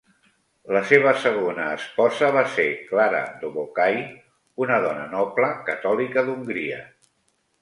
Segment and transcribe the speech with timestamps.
[0.75, 4.01] La seva segona esposa va ser Clara Dobokai,
[4.67, 6.83] una dona noble catòlica d'Hongria.